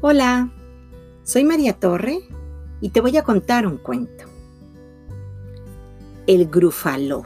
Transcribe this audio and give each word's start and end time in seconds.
Hola, 0.00 0.48
soy 1.24 1.42
María 1.42 1.72
Torre 1.72 2.20
y 2.80 2.90
te 2.90 3.00
voy 3.00 3.16
a 3.16 3.24
contar 3.24 3.66
un 3.66 3.78
cuento. 3.78 4.26
El 6.28 6.46
Grufaló, 6.46 7.24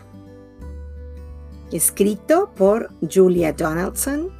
escrito 1.71 2.51
por 2.57 2.89
Julia 3.03 3.53
Donaldson, 3.53 4.31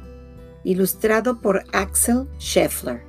ilustrado 0.63 1.41
por 1.41 1.63
Axel 1.73 2.27
Scheffler, 2.39 3.03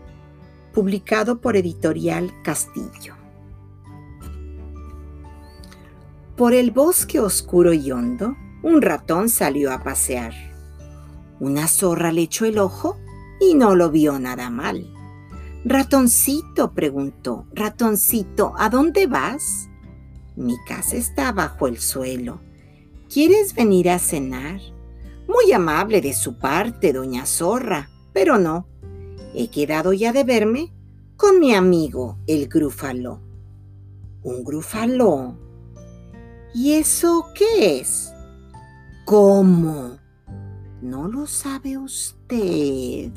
publicado 0.75 1.41
por 1.41 1.57
Editorial 1.57 2.31
Castillo. 2.43 3.15
Por 6.37 6.53
el 6.53 6.71
bosque 6.71 7.19
oscuro 7.19 7.73
y 7.73 7.91
hondo, 7.91 8.37
un 8.63 8.83
ratón 8.83 9.31
salió 9.31 9.73
a 9.73 9.83
pasear. 9.83 10.35
Una 11.41 11.67
zorra 11.67 12.13
le 12.13 12.21
echó 12.21 12.45
el 12.45 12.59
ojo 12.59 12.99
y 13.41 13.55
no 13.55 13.75
lo 13.75 13.91
vio 13.91 14.19
nada 14.19 14.51
mal. 14.51 14.94
Ratoncito, 15.67 16.75
preguntó, 16.75 17.47
ratoncito, 17.55 18.53
¿a 18.59 18.69
dónde 18.69 19.07
vas? 19.07 19.71
Mi 20.37 20.57
casa 20.69 20.97
está 20.97 21.33
bajo 21.33 21.67
el 21.67 21.79
suelo. 21.79 22.41
¿Quieres 23.11 23.55
venir 23.55 23.89
a 23.89 23.99
cenar? 23.99 24.61
Muy 25.27 25.53
amable 25.53 26.03
de 26.03 26.13
su 26.13 26.39
parte, 26.39 26.93
doña 26.93 27.25
Zorra, 27.25 27.89
pero 28.13 28.39
no. 28.39 28.69
He 29.35 29.49
quedado 29.49 29.95
ya 29.95 30.13
de 30.13 30.25
verme 30.25 30.75
con 31.17 31.41
mi 31.41 31.55
amigo, 31.55 32.19
el 32.27 32.47
grúfalo. 32.47 33.23
¿Un 34.23 34.45
grúfalo? 34.45 35.39
¿Y 36.55 36.75
eso 36.75 37.29
qué 37.35 37.81
es? 37.81 38.13
¿Cómo? 39.07 39.99
¿No 40.83 41.09
lo 41.09 41.27
sabe 41.27 41.79
usted? 41.79 43.13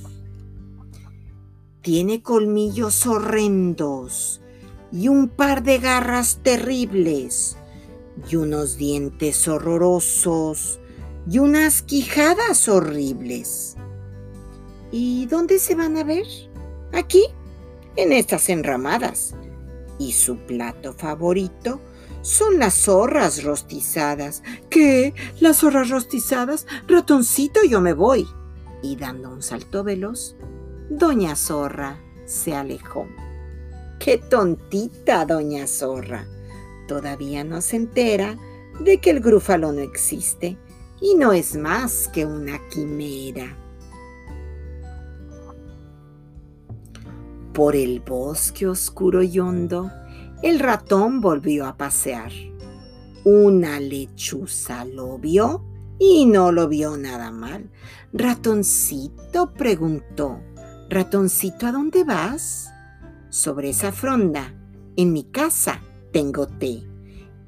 Tiene 1.87 2.21
colmillos 2.21 3.07
horrendos 3.07 4.41
y 4.91 5.07
un 5.07 5.29
par 5.29 5.63
de 5.63 5.77
garras 5.77 6.39
terribles 6.43 7.55
y 8.29 8.35
unos 8.35 8.75
dientes 8.75 9.47
horrorosos 9.47 10.81
y 11.29 11.39
unas 11.39 11.83
quijadas 11.83 12.67
horribles. 12.67 13.77
¿Y 14.91 15.27
dónde 15.27 15.59
se 15.59 15.75
van 15.75 15.95
a 15.95 16.03
ver? 16.03 16.25
Aquí, 16.91 17.23
en 17.95 18.11
estas 18.11 18.49
enramadas. 18.49 19.33
Y 19.97 20.11
su 20.11 20.35
plato 20.39 20.91
favorito 20.91 21.79
son 22.21 22.59
las 22.59 22.73
zorras 22.73 23.45
rostizadas. 23.45 24.43
¿Qué? 24.69 25.13
¿Las 25.39 25.59
zorras 25.59 25.89
rostizadas? 25.89 26.67
Ratoncito, 26.85 27.61
yo 27.63 27.79
me 27.79 27.93
voy. 27.93 28.27
Y 28.83 28.97
dando 28.97 29.29
un 29.29 29.41
salto 29.41 29.85
veloz, 29.85 30.35
Doña 30.89 31.35
Zorra 31.35 31.99
se 32.25 32.55
alejó. 32.55 33.07
¡Qué 33.99 34.17
tontita, 34.17 35.25
Doña 35.25 35.67
Zorra! 35.67 36.25
Todavía 36.87 37.43
no 37.43 37.59
se 37.61 37.75
entera 37.75 38.37
de 38.79 38.99
que 39.01 39.09
el 39.09 39.19
grúfalo 39.19 39.73
no 39.73 39.81
existe 39.81 40.57
y 41.01 41.15
no 41.15 41.33
es 41.33 41.57
más 41.57 42.07
que 42.07 42.25
una 42.25 42.59
quimera. 42.69 43.57
Por 47.53 47.75
el 47.75 47.99
bosque 47.99 48.67
oscuro 48.67 49.23
y 49.23 49.39
hondo, 49.39 49.91
el 50.41 50.59
ratón 50.59 51.19
volvió 51.19 51.65
a 51.65 51.75
pasear. 51.75 52.31
Una 53.25 53.81
lechuza 53.81 54.85
lo 54.85 55.17
vio 55.17 55.65
y 55.99 56.27
no 56.27 56.51
lo 56.53 56.69
vio 56.69 56.95
nada 56.95 57.31
mal. 57.31 57.69
Ratoncito 58.13 59.53
preguntó, 59.53 60.39
Ratoncito, 60.89 61.67
¿a 61.67 61.73
dónde 61.73 62.05
vas? 62.05 62.71
Sobre 63.29 63.71
esa 63.71 63.91
fronda, 63.91 64.53
en 64.95 65.11
mi 65.11 65.25
casa, 65.25 65.81
tengo 66.13 66.47
té. 66.47 66.81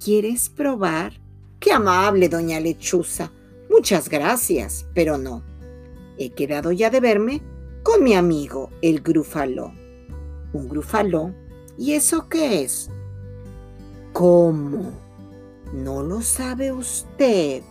¿Quieres 0.03 0.49
probar? 0.49 1.13
Qué 1.57 1.71
amable, 1.71 2.27
doña 2.27 2.59
Lechuza. 2.59 3.31
Muchas 3.69 4.09
gracias, 4.09 4.85
pero 4.93 5.17
no. 5.17 5.41
He 6.17 6.31
quedado 6.31 6.73
ya 6.73 6.89
de 6.89 6.99
verme 6.99 7.41
con 7.81 8.03
mi 8.03 8.13
amigo, 8.13 8.71
el 8.81 8.99
grúfalo. 8.99 9.71
¿Un 10.51 10.67
grúfalo? 10.67 11.33
¿Y 11.77 11.93
eso 11.93 12.27
qué 12.27 12.63
es? 12.63 12.89
¿Cómo? 14.11 14.91
¿No 15.71 16.03
lo 16.03 16.21
sabe 16.21 16.73
usted? 16.73 17.63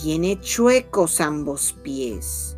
Tiene 0.00 0.38
chuecos 0.40 1.20
ambos 1.20 1.72
pies 1.82 2.56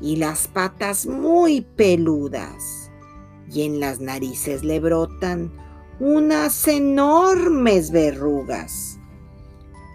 y 0.00 0.16
las 0.16 0.48
patas 0.48 1.06
muy 1.06 1.60
peludas, 1.60 2.90
y 3.52 3.62
en 3.62 3.80
las 3.80 4.00
narices 4.00 4.64
le 4.64 4.80
brotan 4.80 5.52
unas 5.98 6.66
enormes 6.68 7.90
verrugas. 7.90 8.98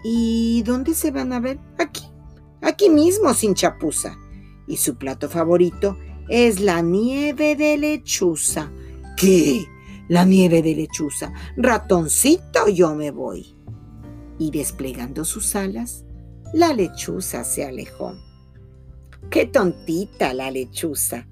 ¿Y 0.04 0.62
dónde 0.62 0.94
se 0.94 1.10
van 1.10 1.32
a 1.32 1.40
ver? 1.40 1.58
Aquí, 1.78 2.04
aquí 2.62 2.88
mismo 2.88 3.34
sin 3.34 3.54
chapuza. 3.54 4.16
Y 4.68 4.76
su 4.76 4.96
plato 4.96 5.28
favorito 5.28 5.96
es 6.28 6.60
la 6.60 6.80
nieve 6.80 7.56
de 7.56 7.76
lechuza. 7.76 8.70
¿Qué? 9.16 9.64
La 10.08 10.24
nieve 10.24 10.62
de 10.62 10.76
lechuza. 10.76 11.32
Ratoncito, 11.56 12.68
yo 12.68 12.94
me 12.94 13.10
voy. 13.10 13.56
Y 14.38 14.50
desplegando 14.50 15.24
sus 15.24 15.56
alas, 15.56 16.04
la 16.52 16.72
lechuza 16.72 17.42
se 17.42 17.64
alejó. 17.64 18.14
Qué 19.30 19.44
tontita 19.46 20.32
la 20.34 20.50
lechuza. 20.50 21.26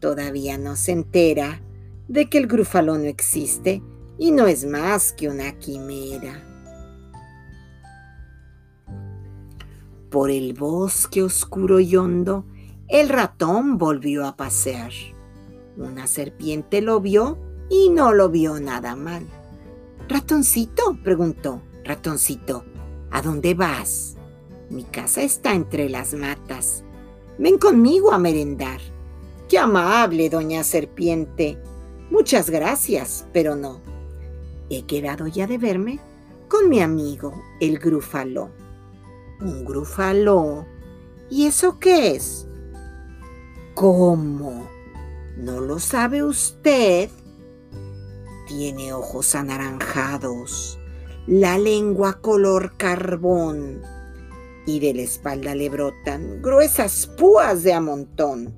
Todavía 0.00 0.58
no 0.58 0.76
se 0.76 0.92
entera 0.92 1.62
de 2.08 2.28
que 2.28 2.38
el 2.38 2.46
grúfalo 2.46 2.98
no 2.98 3.04
existe 3.04 3.82
y 4.18 4.32
no 4.32 4.46
es 4.46 4.64
más 4.64 5.12
que 5.12 5.28
una 5.28 5.52
quimera. 5.58 6.42
Por 10.10 10.30
el 10.30 10.54
bosque 10.54 11.22
oscuro 11.22 11.80
y 11.80 11.96
hondo, 11.96 12.44
el 12.88 13.08
ratón 13.08 13.78
volvió 13.78 14.26
a 14.26 14.36
pasear. 14.36 14.92
Una 15.76 16.06
serpiente 16.06 16.80
lo 16.80 17.00
vio 17.00 17.38
y 17.68 17.90
no 17.90 18.12
lo 18.12 18.28
vio 18.28 18.60
nada 18.60 18.96
mal. 18.96 19.24
Ratoncito, 20.08 20.98
preguntó, 21.02 21.62
ratoncito, 21.84 22.64
¿a 23.10 23.22
dónde 23.22 23.54
vas? 23.54 24.16
Mi 24.70 24.84
casa 24.84 25.22
está 25.22 25.54
entre 25.54 25.88
las 25.88 26.14
matas 26.14 26.85
Ven 27.38 27.58
conmigo 27.58 28.12
a 28.12 28.18
merendar. 28.18 28.80
Qué 29.48 29.58
amable, 29.58 30.30
doña 30.30 30.64
Serpiente. 30.64 31.58
Muchas 32.10 32.48
gracias, 32.48 33.26
pero 33.32 33.54
no. 33.56 33.80
He 34.70 34.86
quedado 34.86 35.26
ya 35.26 35.46
de 35.46 35.58
verme 35.58 36.00
con 36.48 36.68
mi 36.70 36.80
amigo, 36.80 37.34
el 37.60 37.78
grúfalo. 37.78 38.50
¿Un 39.40 39.64
grúfalo? 39.64 40.64
¿Y 41.28 41.46
eso 41.46 41.78
qué 41.78 42.16
es? 42.16 42.48
¿Cómo? 43.74 44.68
¿No 45.36 45.60
lo 45.60 45.78
sabe 45.78 46.24
usted? 46.24 47.10
Tiene 48.48 48.94
ojos 48.94 49.34
anaranjados, 49.34 50.78
la 51.26 51.58
lengua 51.58 52.20
color 52.22 52.76
carbón 52.78 53.82
y 54.66 54.80
de 54.80 54.92
la 54.92 55.02
espalda 55.02 55.54
le 55.54 55.68
brotan 55.68 56.42
gruesas 56.42 57.06
púas 57.06 57.62
de 57.62 57.72
a 57.72 57.80
montón. 57.80 58.52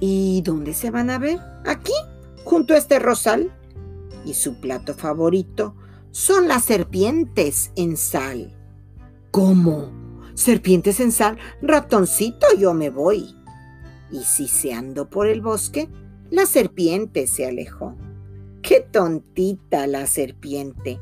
¿Y 0.00 0.40
dónde 0.42 0.72
se 0.72 0.90
van 0.90 1.10
a 1.10 1.18
ver? 1.18 1.38
Aquí, 1.66 1.92
junto 2.42 2.72
a 2.74 2.78
este 2.78 2.98
rosal. 2.98 3.52
Y 4.24 4.34
su 4.34 4.60
plato 4.60 4.94
favorito 4.94 5.76
son 6.10 6.48
las 6.48 6.64
serpientes 6.64 7.70
en 7.76 7.96
sal. 7.96 8.56
¿Cómo? 9.30 9.92
¿Serpientes 10.34 11.00
en 11.00 11.12
sal? 11.12 11.38
Ratoncito, 11.60 12.46
yo 12.58 12.72
me 12.72 12.88
voy. 12.88 13.36
Y 14.10 14.24
siseando 14.24 15.08
por 15.10 15.26
el 15.26 15.42
bosque, 15.42 15.88
la 16.30 16.46
serpiente 16.46 17.26
se 17.26 17.46
alejó. 17.46 17.94
¡Qué 18.62 18.80
tontita 18.80 19.86
la 19.86 20.06
serpiente! 20.06 20.98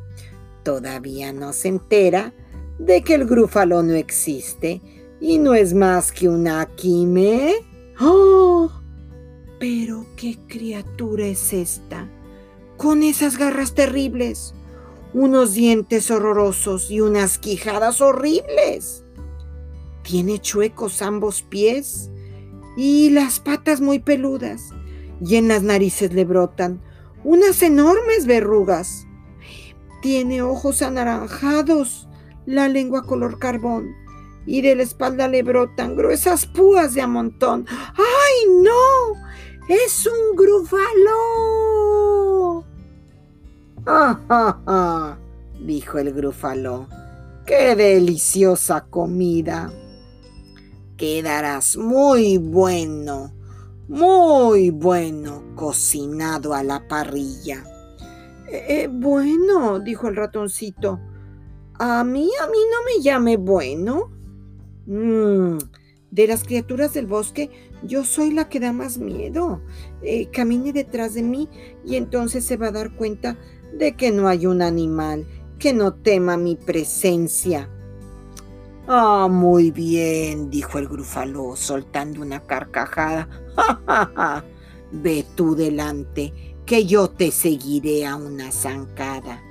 Todavía 0.65 1.33
no 1.33 1.53
se 1.53 1.69
entera 1.69 2.35
de 2.79 3.03
que 3.03 3.15
el 3.15 3.27
grúfalo 3.27 3.83
no 3.83 3.95
existe 3.95 4.81
y 5.21 5.39
no 5.39 5.55
es 5.55 5.75
más 5.75 6.13
que 6.13 6.29
una 6.29 6.67
quime. 6.77 7.55
¡Oh! 8.01 8.71
Pero 9.59 10.07
qué 10.17 10.39
criatura 10.47 11.27
es 11.27 11.53
esta, 11.53 12.09
con 12.77 13.03
esas 13.03 13.37
garras 13.37 13.75
terribles, 13.75 14.55
unos 15.13 15.55
dientes 15.55 16.11
horrorosos 16.11 16.91
y 16.91 17.01
unas 17.01 17.39
quijadas 17.39 18.01
horribles. 18.01 19.05
Tiene 20.03 20.39
chuecos 20.39 21.03
ambos 21.03 21.43
pies 21.43 22.11
y 22.77 23.11
las 23.11 23.41
patas 23.41 23.81
muy 23.81 23.99
peludas, 23.99 24.71
y 25.21 25.35
en 25.35 25.49
las 25.49 25.65
narices 25.65 26.13
le 26.13 26.25
brotan 26.25 26.81
unas 27.25 27.63
enormes 27.63 28.27
verrugas. 28.27 29.07
Tiene 30.01 30.43
ojos 30.43 30.83
anaranjados 30.83 32.08
la 32.49 32.67
lengua 32.67 33.03
color 33.03 33.39
carbón 33.39 33.95
y 34.47 34.63
de 34.63 34.75
la 34.75 34.83
espalda 34.83 35.29
le 35.29 35.43
brotan 35.43 35.95
gruesas 35.95 36.47
púas 36.47 36.95
de 36.95 37.03
a 37.03 37.07
montón. 37.07 37.67
¡Ay, 37.69 38.49
no! 38.63 39.13
¡Es 39.69 40.07
un 40.07 40.35
grúfalo! 40.35 41.15
¡Ah, 43.85 44.19
ah! 44.67 45.19
dijo 45.61 45.99
el 45.99 46.15
grúfalo. 46.15 46.89
¡Qué 47.45 47.77
deliciosa 47.77 48.87
comida! 48.89 49.71
Quedarás 50.97 51.77
muy 51.77 52.39
bueno, 52.39 53.35
muy 53.89 54.71
bueno 54.71 55.43
cocinado 55.55 56.55
a 56.55 56.63
la 56.63 56.89
parrilla. 56.89 57.63
Eh, 58.51 58.65
eh, 58.69 58.89
bueno, 58.91 59.81
dijo 59.81 60.09
el 60.09 60.17
ratoncito. 60.17 60.99
A 61.79 62.03
mí, 62.03 62.29
a 62.43 62.47
mí 62.49 62.59
no 62.71 62.85
me 62.85 63.03
llame 63.03 63.37
bueno. 63.37 64.11
Mm, 64.87 65.59
de 66.11 66.27
las 66.27 66.43
criaturas 66.43 66.93
del 66.95 67.07
bosque, 67.07 67.51
yo 67.85 68.05
soy 68.05 68.33
la 68.33 68.49
que 68.49 68.59
da 68.59 68.73
más 68.73 68.99
miedo. 68.99 69.61
Eh, 70.03 70.29
camine 70.31 70.73
detrás 70.73 71.15
de 71.15 71.23
mí 71.23 71.49
y 71.85 71.97
entonces 71.97 72.45
se 72.45 72.57
va 72.57 72.69
a 72.69 72.73
dar 72.73 72.97
cuenta 72.97 73.39
de 73.73 73.95
que 73.95 74.11
no 74.11 74.27
hay 74.29 74.47
un 74.47 74.63
animal 74.63 75.27
que 75.59 75.73
no 75.73 75.95
tema 75.95 76.37
mi 76.37 76.57
presencia. 76.57 77.69
Ah, 78.89 79.29
muy 79.31 79.71
bien, 79.71 80.51
dijo 80.51 80.79
el 80.79 80.89
grúfalo, 80.89 81.55
soltando 81.55 82.23
una 82.23 82.41
carcajada. 82.41 83.29
¡Ja, 83.57 83.83
ja, 83.87 84.13
ja! 84.17 84.45
Ve 84.91 85.25
tú 85.37 85.55
delante, 85.55 86.33
que 86.65 86.87
yo 86.87 87.09
te 87.09 87.31
seguiré 87.31 88.07
a 88.07 88.17
una 88.17 88.51
zancada. 88.51 89.43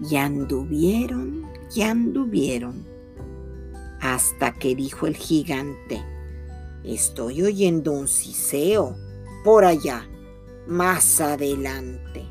Y 0.00 0.16
anduvieron, 0.16 1.46
y 1.74 1.82
anduvieron, 1.82 2.86
hasta 4.00 4.52
que 4.52 4.74
dijo 4.74 5.06
el 5.06 5.16
gigante, 5.16 6.02
estoy 6.84 7.42
oyendo 7.42 7.92
un 7.92 8.08
siseo 8.08 8.96
por 9.44 9.64
allá, 9.64 10.08
más 10.66 11.20
adelante. 11.20 12.24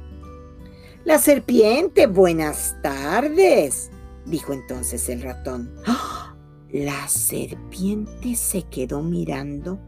La 1.04 1.19
serpiente, 1.19 2.08
buenas 2.08 2.75
tardes, 2.81 3.92
dijo 4.25 4.54
entonces 4.54 5.10
el 5.10 5.22
ratón. 5.22 5.74
La 6.69 7.08
serpiente 7.08 8.36
se 8.36 8.64
quedó 8.64 9.02
mirando 9.02 9.80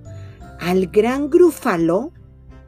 al 0.60 0.88
gran 0.88 1.30
grúfalo 1.30 2.14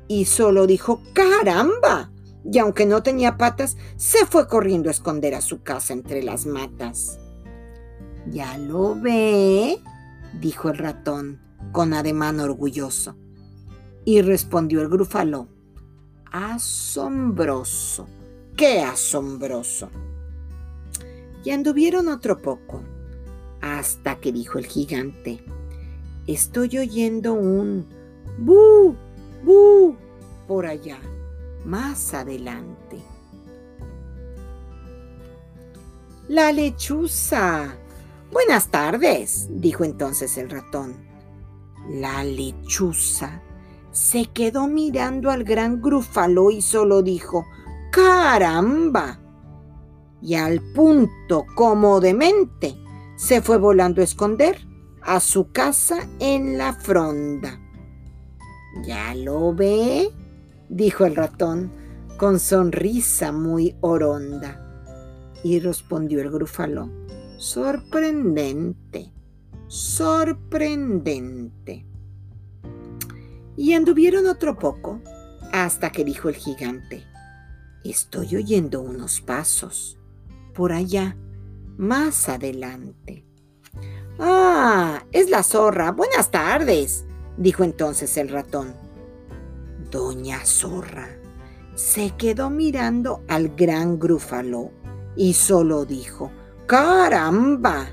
y 0.10 0.26
solo 0.26 0.68
dijo, 0.68 1.02
caramba. 1.14 2.12
Y 2.50 2.58
aunque 2.60 2.86
no 2.86 3.04
tenía 3.04 3.38
patas, 3.38 3.78
se 3.98 4.26
fue 4.26 4.48
corriendo 4.48 4.90
a 4.90 4.92
esconder 4.92 5.36
a 5.36 5.42
su 5.42 5.62
casa 5.62 5.94
entre 5.94 6.24
las 6.24 6.46
matas. 6.46 7.20
¿Ya 8.30 8.58
lo 8.58 8.96
ve? 9.00 9.80
dijo 10.40 10.70
el 10.70 10.78
ratón 10.78 11.40
con 11.72 11.94
ademán 11.94 12.40
orgulloso. 12.40 13.16
Y 14.04 14.22
respondió 14.22 14.82
el 14.82 14.90
grúfalo, 14.90 15.48
asombroso, 16.32 18.08
qué 18.58 18.82
asombroso. 18.82 19.90
Y 21.44 21.52
anduvieron 21.52 22.08
otro 22.08 22.42
poco, 22.42 22.82
hasta 23.62 24.20
que 24.20 24.32
dijo 24.32 24.58
el 24.58 24.66
gigante, 24.66 25.44
estoy 26.26 26.80
oyendo 26.80 27.34
un 27.34 27.86
bu, 28.40 28.96
bu 29.44 29.96
por 30.48 30.66
allá, 30.66 30.98
más 31.66 32.14
adelante. 32.14 33.00
La 36.28 36.52
lechuza. 36.52 37.76
Buenas 38.32 38.70
tardes, 38.70 39.48
dijo 39.50 39.84
entonces 39.84 40.38
el 40.38 40.50
ratón. 40.50 40.96
La 41.90 42.24
lechuza 42.24 43.42
se 43.92 44.26
quedó 44.28 44.68
mirando 44.68 45.30
al 45.30 45.44
gran 45.44 45.82
grúfalo 45.82 46.52
y 46.52 46.62
solo 46.62 47.02
dijo, 47.02 47.46
¡Caramba! 47.92 49.20
Y 50.22 50.36
al 50.36 50.62
punto, 50.74 51.46
como 51.56 52.00
demente, 52.00 52.78
se 53.18 53.42
fue 53.42 53.58
volando 53.58 54.02
a 54.02 54.06
esconder 54.06 54.66
a 55.02 55.20
su 55.20 55.52
casa 55.52 56.08
en 56.20 56.58
la 56.58 56.74
fronda. 56.74 57.60
¿Ya 58.84 59.14
lo 59.16 59.54
ve? 59.54 60.12
Dijo 60.72 61.06
el 61.06 61.16
ratón 61.16 61.72
con 62.18 62.40
sonrisa 62.40 63.32
muy 63.32 63.76
oronda. 63.82 64.58
Y 65.44 65.60
respondió 65.60 66.22
el 66.22 66.32
grúfalo, 66.32 66.90
sorprendente, 67.38 69.12
sorprendente. 69.68 71.86
Y 73.58 73.74
anduvieron 73.74 74.28
otro 74.28 74.58
poco 74.58 75.02
hasta 75.52 75.92
que 75.92 76.06
dijo 76.06 76.30
el 76.30 76.36
gigante, 76.36 77.04
estoy 77.84 78.36
oyendo 78.36 78.82
unos 78.82 79.20
pasos 79.20 80.00
por 80.54 80.72
allá, 80.72 81.18
más 81.78 82.30
adelante. 82.30 83.26
Ah, 84.20 85.04
es 85.12 85.30
la 85.30 85.44
zorra. 85.44 85.92
Buenas 85.92 86.30
tardes, 86.30 87.06
dijo 87.38 87.64
entonces 87.64 88.16
el 88.18 88.30
ratón. 88.30 88.91
Doña 89.92 90.46
Zorra 90.46 91.10
se 91.76 92.12
quedó 92.12 92.50
mirando 92.50 93.24
al 93.28 93.50
gran 93.50 94.00
grúfalo 94.00 94.72
y 95.18 95.34
solo 95.34 95.86
dijo, 95.86 96.32
¡Caramba! 96.66 97.90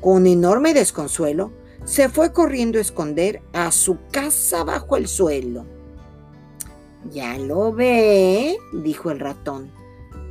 Con 0.00 0.26
enorme 0.26 0.74
desconsuelo, 0.74 1.52
se 1.84 2.08
fue 2.08 2.32
corriendo 2.32 2.78
a 2.78 2.82
esconder 2.82 3.40
a 3.54 3.72
su 3.72 3.98
casa 4.10 4.62
bajo 4.62 4.96
el 4.96 5.08
suelo. 5.08 5.64
Ya 7.10 7.38
lo 7.38 7.72
ve, 7.72 8.56
dijo 8.72 9.10
el 9.10 9.18
ratón. 9.18 9.70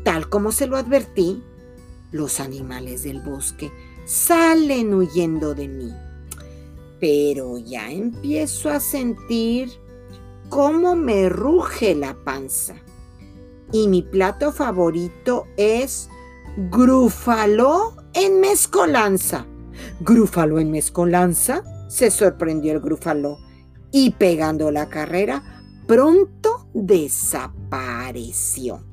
Tal 0.04 0.30
como 0.30 0.52
se 0.52 0.68
lo 0.68 0.78
advertí, 0.78 1.44
los 2.12 2.40
animales 2.40 3.04
del 3.04 3.22
bosque 3.22 3.72
salen 4.06 4.94
huyendo 4.94 5.56
de 5.56 5.68
mí. 5.68 5.92
Pero 7.00 7.58
ya 7.58 7.92
empiezo 7.92 8.70
a 8.70 8.80
sentir 8.80 9.70
cómo 10.52 10.96
me 10.96 11.28
ruge 11.30 11.96
la 11.96 12.14
panza. 12.14 12.76
Y 13.72 13.88
mi 13.88 14.04
plato 14.04 14.52
favorito 14.52 15.48
es 15.56 16.10
grúfalo 16.70 17.96
en 18.14 18.42
mezcolanza. 18.42 19.48
¿Grúfalo 20.02 20.60
en 20.60 20.70
mezcolanza? 20.70 21.64
se 21.88 22.12
sorprendió 22.12 22.74
el 22.74 22.80
grúfalo 22.80 23.40
y 23.92 24.12
pegando 24.12 24.70
la 24.72 24.88
carrera 24.88 25.44
pronto 25.88 26.68
desapareció. 26.74 28.84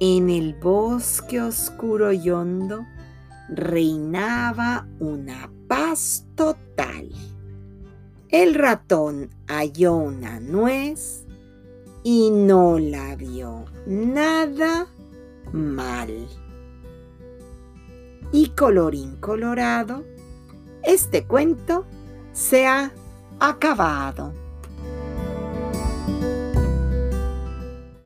En 0.00 0.30
el 0.30 0.54
bosque 0.54 1.40
oscuro 1.40 2.12
y 2.12 2.30
hondo 2.30 2.86
reinaba 3.48 4.86
una 5.00 5.50
paz 5.66 6.24
total. 6.36 7.10
El 8.30 8.54
ratón 8.54 9.30
halló 9.46 9.94
una 9.94 10.38
nuez 10.38 11.24
y 12.02 12.30
no 12.30 12.78
la 12.78 13.16
vio 13.16 13.64
nada 13.86 14.86
mal. 15.52 16.28
Y 18.30 18.50
colorín 18.50 19.16
colorado, 19.16 20.04
este 20.82 21.24
cuento 21.24 21.86
se 22.32 22.66
ha 22.66 22.92
acabado. 23.40 24.34